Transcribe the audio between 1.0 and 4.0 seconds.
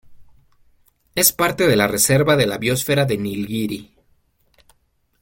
Es parte de la reserva de la biosfera de Nilgiri.